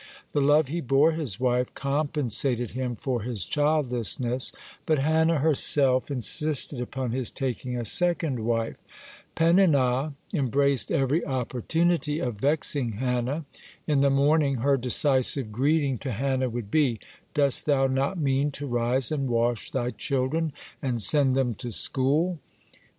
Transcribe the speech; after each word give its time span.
(6) 0.01 0.21
The 0.31 0.41
love 0.41 0.67
he 0.69 0.81
bore 0.81 1.11
his 1.11 1.39
wife 1.39 1.71
compensated 1.75 2.71
him 2.71 2.95
for 2.95 3.21
his 3.21 3.45
childlessness, 3.45 4.51
but 4.87 4.97
Hannah 4.97 5.37
herself 5.37 6.09
insisted 6.09 6.81
upon 6.81 7.11
his 7.11 7.29
taking 7.29 7.77
a 7.77 7.85
second 7.85 8.39
wife. 8.39 8.77
Peninnah 9.35 10.15
embraced 10.33 10.91
every 10.91 11.23
opportunity 11.23 12.17
of 12.17 12.37
vexing 12.41 12.93
Hannah. 12.93 13.45
In 13.85 13.99
the 13.99 14.09
morning 14.09 14.55
her 14.65 14.75
derisive 14.75 15.51
greeting 15.51 15.99
to 15.99 16.13
Hannah 16.13 16.49
would 16.49 16.71
be: 16.71 16.99
"Dost 17.35 17.67
thou 17.67 17.85
not 17.85 18.17
mean 18.17 18.49
to 18.53 18.65
rise 18.65 19.11
and 19.11 19.29
wash 19.29 19.69
thy 19.69 19.91
children, 19.91 20.51
and 20.81 20.99
send 20.99 21.35
them 21.35 21.53
to 21.53 21.69
school?" 21.69 22.39